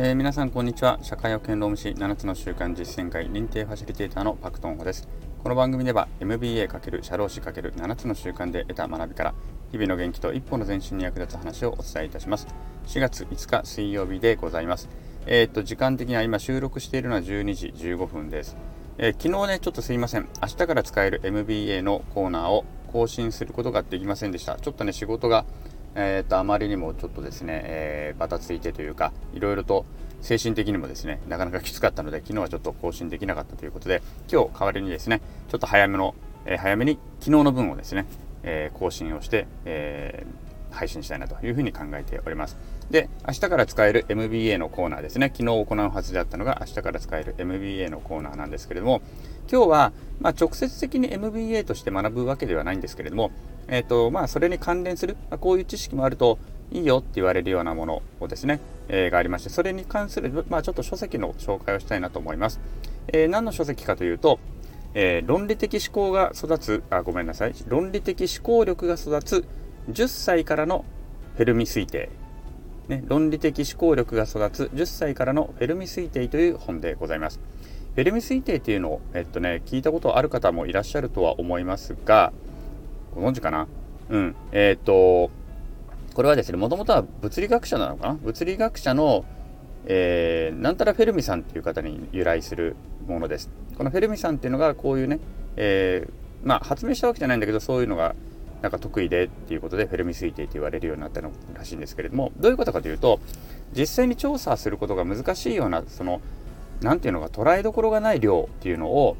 [0.00, 1.00] えー、皆さんこんにちは。
[1.02, 5.08] 社会保険労務士7つの習慣実践会認定ファシリテーターのパクトンホです。
[5.42, 9.34] この番組では MBA× 社労士 ×7 つの習慣で得た学びから
[9.72, 12.46] 日々の元気と一歩の前進に役立つ話をお伝えいたします。
[12.86, 14.88] 4月5日水曜日でございます。
[15.26, 18.56] えー、っと時間的には今収録しているのは12時15分です、
[18.98, 20.28] えー、昨日ねちょっとすいません。
[20.40, 24.60] 明日から使える MBA のコーナーを更新することができませんでした。
[24.60, 25.44] ちょっとね仕事が
[25.94, 29.84] えーと、あまりにもちょっとですね、えー、バタついてというか、いろいろと
[30.20, 38.06] 精神的にもですね、なかなかきつかったので、昨日はちょっと更新できなかったということで、今日代わりにですね、ちょっと早めの、えー、早めに昨日の分をですね、
[38.42, 42.56] えー、更新をして、えー、配信したいなというふうに考えております。
[42.90, 49.02] で、明日から使える MBA のコーナーですね、昨日行うはずであったのが明日から使える MBA のコーナーなんですけれども、
[49.50, 53.30] 今日は、まあ、直接的に MBA として学ぶわけではないんですけれども、
[53.66, 56.38] えっ、ー、と、まあ、それに関連する、まあ、こういう知識もあると
[56.70, 62.60] いいよって言われるようなものをですね、えー、がありまして、それに関する、まあ、ちょっと書籍の紹介をしたいなと思います。
[63.08, 64.38] えー、何の書籍かというと、
[64.94, 67.54] え論理的思考が育つ、あ、ごめんなさい。
[67.68, 69.44] 論理的思考力が育つ
[69.90, 70.84] 10歳からの
[71.36, 72.10] フェルミ推定。
[72.88, 77.38] ね、論理的思考力が育つ10歳からのフェルミ推定という本でございます。
[77.98, 82.32] フェルミ推定っていうのを、えっとね、聞いたことある方もいらっしゃるとは思いますが、
[83.12, 83.66] ご存知かな？
[84.08, 84.36] うん。
[84.52, 85.32] えっ、と、
[86.14, 88.14] これはですね、もともとは物理学者なのかな？
[88.14, 89.24] 物理学者の、
[89.86, 92.76] えー、なんたらフェルミさんっていう方に由来する
[93.08, 93.50] ものです。
[93.76, 95.18] このフェルミさんっていうのがこういうね、
[95.56, 98.14] えー、まあ発明したわけじゃないんだけど、そういうのが
[98.62, 103.18] なんか得意でっていうことでフェルミ推定と言われるようになったのらしいんですけれども、どういうことかというと、
[103.76, 106.20] 実際に調査することが難しいような、その、
[106.80, 109.16] なんていうのか捉えどころがない量っていうのを、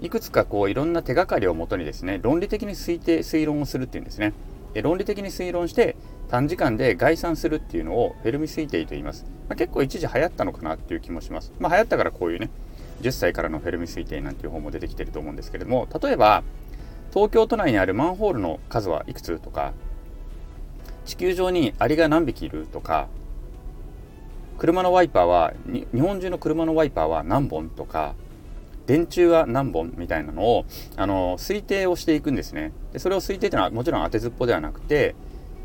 [0.00, 4.32] いくつかこういろんな手がかりをもとにですね論理的に推定推論をするっていうんですね。
[4.72, 5.96] で論理的に推論して
[6.30, 11.52] 短時間で概算するっていうのをフェルミ推定と言います、まあ、結構一時流行ったのかなっていう気もします。
[11.58, 12.48] まあ流行ったからこういうね
[13.02, 16.42] 10歳からのフェルミ推定なんていう本も出てきてると思うんですけれども例えば
[17.12, 19.72] 東京都内にあるマンホールの数はいくつとか
[21.04, 23.08] 地球上にアリが何匹いるとか
[24.60, 28.14] 車のワイパーは日本中の車のワイパーは何本とか
[28.86, 30.66] 電柱は何本みたいなのを
[30.96, 32.72] あの推定をしていくんですね。
[32.92, 35.14] でそれを推定というのはもちろん当てずっぽではなくて、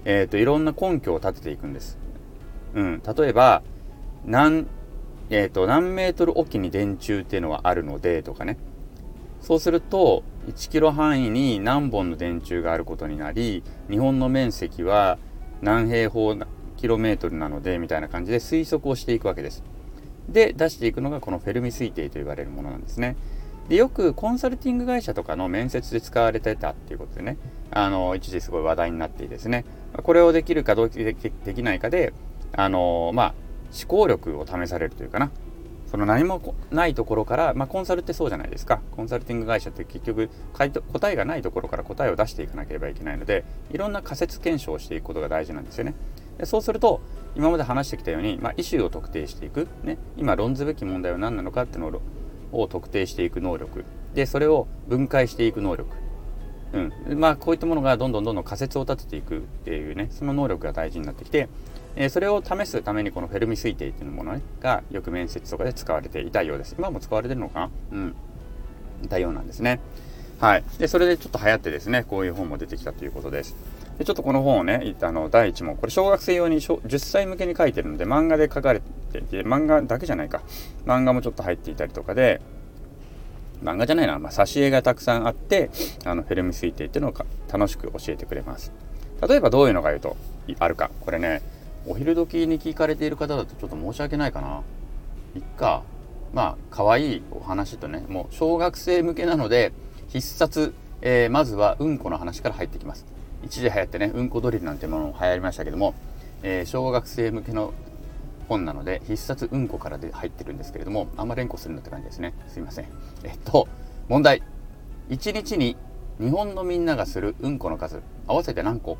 [0.05, 1.97] えーと、いろんな根拠を立てていくんです、
[2.73, 3.63] うん、例えば
[4.23, 4.65] 何,、
[5.29, 8.57] えーと、何メートルおきに電柱っていうのはあるのでとかね。
[9.41, 15.17] そうすると1キロ範囲に何本の電柱があることになり日本の面積は
[15.61, 16.33] 何平方
[16.85, 19.63] キロメートルなのでみたいな感じで推測をしていくわけです。
[20.29, 23.15] で出していくのがこのフェルミ推定と言われるものなんですね。
[23.69, 27.37] でよくコンサルティング会社とかの面接で使われてたっていうことでね。
[27.71, 29.65] あの一時すごい話題になっていですね。
[30.03, 31.15] これをできるかどうかで
[31.55, 32.13] きないかで
[32.55, 33.33] あのまあ
[33.75, 35.31] 思考力を試されるというかな。
[35.89, 38.81] その何もないところから、まあ、コンサルってそうじゃないですか。
[38.91, 45.93] コンサルティング会社って結局答えがないところから答えを出していかなければいけないのでいろんな仮説検証をしていくことが大事なんですよね。
[46.37, 47.01] でそうすると
[47.35, 52.01] 今まで話してきたように、まあ、イシューを特定していく、ね、今論ずべき問題は何なのかっていうの
[52.51, 53.83] を特定していく能力。
[54.13, 55.89] でそれを分解していく能力、
[56.73, 57.19] うん。
[57.19, 61.49] まあ、こういったものがどんどんどんどん仮説を立てていくっていうねその能力が大事になってきて、
[61.97, 66.75] えー、それを試すためにこのフェルミ推定っていうもの、ね、がよく面接とかで使われていたようです。
[66.77, 67.59] 今も使われてるのか？
[67.59, 68.15] なうん。
[69.03, 69.81] いたようなんですね。
[70.39, 70.63] はい。
[70.79, 73.53] でそれでちょっと流行ってですねこういう本も出てきたということです。
[73.97, 80.41] でちょっとこの本をね、あの第1問、これ小学生用に10歳向けに書いてるので、漫画で書かれていて、漫画だけじゃないか、
[80.85, 82.41] 漫画もちょっと入っていたりとかで、
[83.63, 85.69] 漫画じゃないな、まあ、挿絵がたくさんあって、
[86.03, 87.13] あのフィルム推定っていうのを
[87.51, 88.71] 楽しく教えてくれます。
[89.27, 90.17] 例えばどういうのが言うと
[90.59, 90.91] あるか。
[91.01, 91.41] これね、
[91.87, 94.61] お昼時に聞かれている方だとちょっと申し訳ないかな。
[95.35, 95.83] いっか。
[96.33, 99.71] まあ、可愛いお話とね、もう小学生向けなので、
[100.09, 103.05] 必殺、えー、まずはうんこの話から入ってきます。
[103.45, 105.93] 一時流行ってね、うんこドリルなんてものも流行りましたけども、
[106.41, 107.73] えー、小学生向けの
[108.49, 112.33] 本なので、必殺うんこからで入ってるんですけれども、あんま連呼するんだって感じですね。
[112.47, 112.85] すいません。
[113.23, 113.67] えっと、
[114.09, 114.41] 問題。
[115.09, 115.77] 1日に
[116.19, 118.97] 日本のみんながするうんこの数、合わせて何個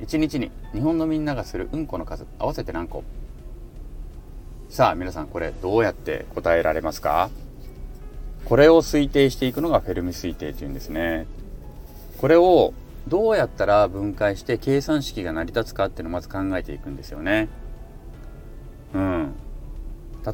[0.00, 3.02] ?1 日に日本のみんながするうんこの数、合わせて何個？
[4.68, 7.30] さあ、皆さんこれどうやって答えられますか？
[8.44, 11.26] これを推定していくのがフェルミ推定っていうんですね。
[12.18, 12.72] これを
[13.08, 17.48] どうやったら分解して計算式が成り立つかっていうのをまず考えていくんですよね。
[18.94, 19.34] うん。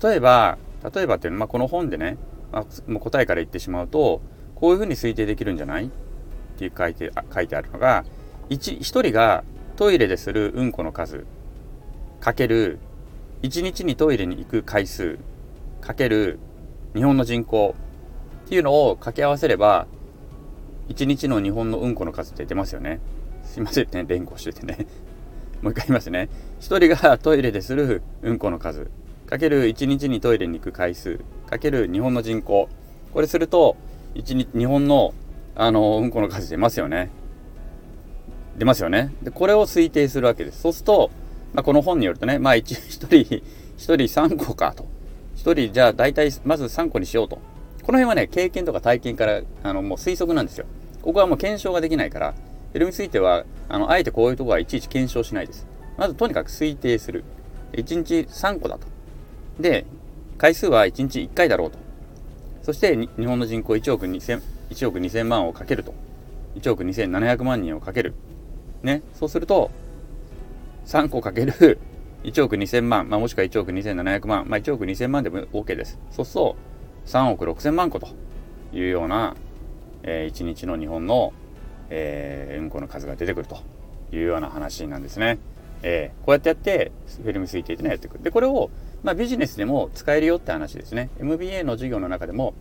[0.03, 0.59] 例えば、
[0.94, 2.19] 例えばっていうのは、まあ、この本でね、
[2.53, 4.21] まあ、もう答えから言ってしまうと、
[4.55, 5.87] こういうふうに推定できるんじゃない？
[5.87, 5.91] っ
[6.56, 8.05] ていう書いてあ書いてあるのが、
[8.50, 9.44] 1, 1人が
[9.77, 11.27] トイレでするうんこの数
[12.20, 12.79] かける
[13.43, 15.19] 1日にトイレに行く回数
[15.81, 16.38] かける
[16.94, 17.75] 日本の人口
[18.47, 19.87] っていうのを掛け合わせれば
[20.89, 23.01] 1日の日本のうんこの数って出ますよね。
[23.45, 24.87] すいませんね、連呼しててね。
[25.63, 26.29] もう一回言いますね。
[26.61, 28.91] 1人がトイレでするうんこの数
[29.27, 32.69] かける1日にトイレに行く回数かける日本の人口
[33.13, 33.77] これすると
[34.15, 35.15] 1日日本の
[35.57, 37.11] あのうんこの数出ますよね。
[38.57, 39.13] 出ますよね。
[39.23, 40.61] で、これを推定するわけです。
[40.61, 41.11] そうすると、
[41.55, 43.43] まあ、この本によるとね、まあ1、1人、1
[43.79, 44.87] 人3個かと。
[45.37, 47.39] 1人、じゃあ大体まず3個にしようと。
[47.85, 50.65] この辺はね、経験とか体験から、あの、もう推測なんですよ。
[51.03, 55.67] ここはもう検証ができないから、フェルミ推定は、あの、あえてこういうとこはいちいち検証しないです。
[55.99, 57.25] まずとにかく推定する。
[57.73, 58.87] 1日3個だと。
[59.61, 59.85] で、
[60.39, 61.79] 回数は1日1回だろうと。
[62.63, 64.41] そして日本の人口1億2000、
[64.71, 65.93] 1億2000万をかけると。
[66.57, 68.15] 1億2700万人をかける。
[68.83, 69.03] ね。
[69.13, 69.71] そうすると、
[70.87, 71.79] 3個かける
[72.25, 75.99] 1億2000万、まあ、もしくは1億2700万、まあ、1億2000万でも OK です。
[76.11, 76.57] そうすると、
[77.06, 78.09] 3億6000万個と
[78.73, 79.35] いうような、
[80.03, 81.33] えー、1日の日本の、
[81.91, 83.59] えー、うんこの数が出てくると
[84.12, 85.39] いうような話なんですね。
[85.83, 86.93] えー、こうやってやって
[87.23, 88.19] フィルム推定っていうのをやっていく。
[88.19, 88.71] で、これを、
[89.03, 91.11] まあ、ビジネスでも使えるよって話ですね。
[91.21, 92.55] MBA の授業の中でも、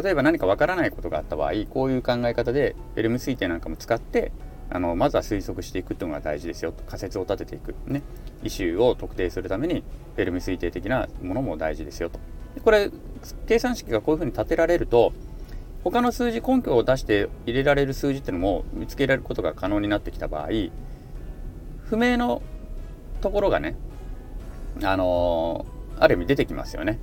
[0.00, 4.32] 例えば何かわからないことがあった場合、こういう考え方でフィルム推定なんかも使って、
[4.70, 8.02] あのまずは推測していくっていうのが大事ですよと仮説を立てていくね
[8.42, 9.82] イシューを特定するために
[10.14, 12.20] フェルミ推定的なものも大事ですよと
[12.62, 12.90] これ
[13.46, 15.12] 計算式がこういうふうに立てられると
[15.84, 20.48] 他の数字根拠を出して入れられる数字っていうのも見つけられることが可能になってきた場合
[21.84, 22.42] 不明の
[23.20, 23.76] ところがね
[24.82, 26.98] あのー、ある意味出てきますよね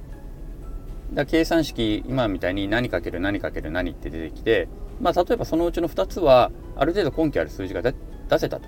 [1.14, 4.68] だ計算式今みたいに何かける何かける何って出てきて
[5.02, 7.94] まあ例えばそのうちの2つはある程度根拠ある数字が出
[8.38, 8.68] せたと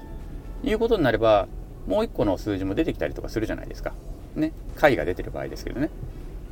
[0.64, 1.48] いうことになれば
[1.88, 3.94] もう1個の数字も出てきたりとかするじゃないですか。
[4.36, 4.52] ね。
[4.76, 5.90] 解が出てる場合ですけどね。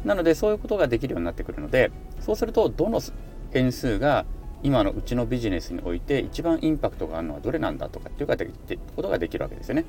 [0.05, 1.91] なのでそういうことができるようになってくるので
[2.21, 3.01] そうするとどの
[3.51, 4.25] 変数が
[4.63, 8.27] 今のうちのビジネスにおいて一番インパクトがあるのはどれなんだとかっていう
[8.95, 9.85] ことができるわけですよね。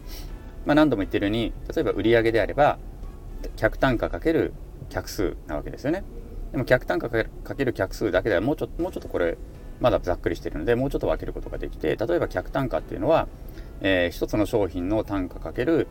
[0.64, 2.78] まあ、何度も言ってるように例えば売上であれば
[3.56, 4.52] 客単価かける
[4.90, 6.04] 客数なわけですよね。
[6.52, 7.24] でも客単価か
[7.54, 9.36] ける客数だけではもうちょもうちょっとこれ
[9.80, 13.28] まだざっくりしてるのでもうちょっと分けることができて例えば客単価っていうのは、
[13.80, 15.86] えー、1つの商品の単価かける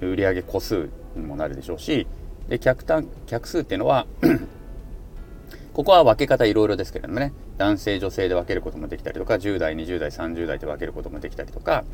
[0.00, 2.06] 売上個数にもなるでしょうし
[2.48, 4.06] で客単客数っていうのは
[5.72, 7.32] ここは分け方いろいろですけれどもね。
[7.58, 11.84] 男性女性で分けることもできたりとか10代20代30代で分けることもできたりとか、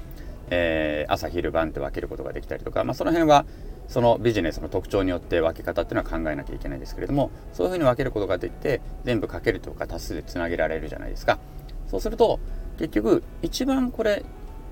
[0.50, 3.46] えー、朝昼晩って分けることができたりとか、まあ、その辺は
[3.88, 11.38] そのビジネスの特徴によって分け方っていうのは考えなきゃいけないですけれどもそういうふうに分けることができて全部かけるとか足すでつなげられるじゃないですか。
[11.88, 12.40] そうすると
[12.78, 14.24] 結局一番これ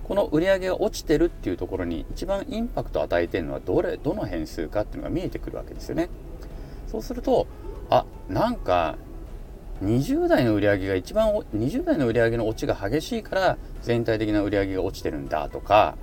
[0.05, 6.09] この売り上げが落ちてるっていうところに一番インパクトを与えてるのはどれどの変数かっていうのが見えてくるわけですよね
[6.89, 7.47] そうすると
[7.89, 8.97] あなんか
[9.83, 15.97] 20代の売り上げが一番20代の売り上げの落ちが激しいから全体的な売り上げが落ちてるんだとか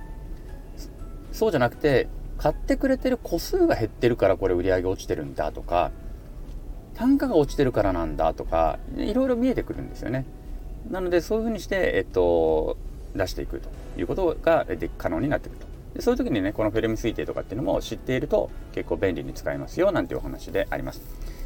[1.32, 5.90] そうじゃなくて買ってくれてる個数が減ってるからこれ売り上げ落ちてるんだとか
[6.94, 10.26] 単価が落ちてるからなんだとかいろいろ見えてくるんですよね。
[10.90, 12.76] なのでそういうふうにして、えっと、
[13.14, 13.68] 出していくと
[13.98, 15.70] いうことがで可能になってくると。
[15.94, 21.02] でそういう時にねこのフェルミ推定とかっていうのも知っていると結構便利に使えますよなんていうお話であります。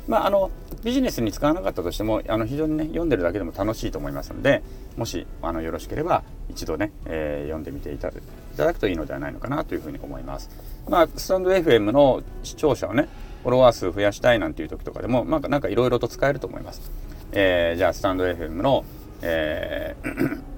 [0.06, 0.50] まあ、あの
[0.82, 4.62] ビジネスに使わなかったとしてもあの非常にね読んでるだけでも楽しいと思いますので
[4.98, 8.10] もしあのよろしければ一度ね、えー、読んでみていた
[8.56, 10.50] だくといいのではないのかなというふうに思います。
[10.86, 13.08] まあ、スタンド FM の視聴者をね
[13.42, 16.92] フォロワー数増やしたいなんていう時とかでも、まあ、なんかいろいろと使えると思います。
[17.32, 18.84] えー、じゃあスタンド FM の、
[19.22, 20.53] えー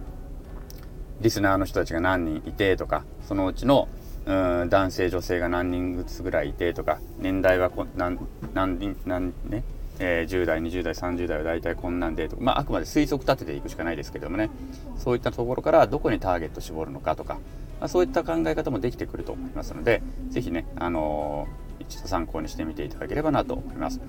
[1.20, 3.88] リスナーの人たちが何人いてとかそのうちの
[4.26, 8.18] うん男性女性が何人ずつぐらいいてとか年代はこ何
[8.54, 9.62] 何人何ね
[9.99, 14.50] えー、10代20代30代は大体こんなんでとか、まあ、あくまで推測立てていくしかないですけどもね。
[14.99, 17.35] そういったところからどこにターゲット絞るのかとか、
[17.80, 24.00] まあ、そういった考え方もできてくると思いますので是非ね、あのー、一度参考にしてみていただければなと思います。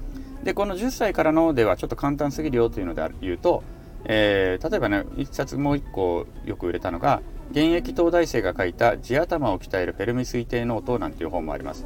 [0.43, 3.63] でこの10歳からのではちょっと簡単すぎるよというので言うと
[4.07, 7.21] えー、例えばね、一冊もう一個よく売れたのが、
[7.51, 11.85] 現役東大生が書いた地頭を鍛えるフェルミ推定ノートなんていう本もあります。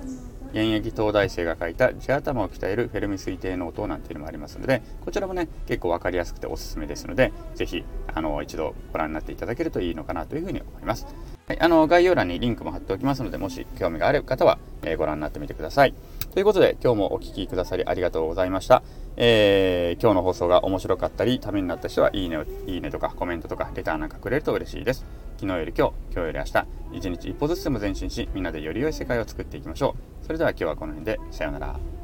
[0.51, 11.08] 現役東大生が書いた地頭を鍛えるフェルミ推定ノートなんていうのもありますので、こちらもね、結構分かりやすくておすすめですので、ぜひ、あの、一度ご覧になっていただけるといいのかなというふうに思います。
[11.48, 15.94] はい、あの、概要欄にリンクも貼っておきますので、もし興味がある方は、えー、ご覧になってみてください。
[16.34, 18.84] ということで、今日もお聴きくださりありがとうございました。
[19.18, 25.06] えー、今日の放送が面白かったり、ためになった人は、いいねいいねとかコメントとか、レターなんかくれると嬉しいです。
[25.38, 30.25] 昨日より今日、今日より明日、一日一歩ずつでも前進し、みんなでより良い世界を作っていきましょう。
[30.25, 32.00] それでは今日はこの辺で、さようなら。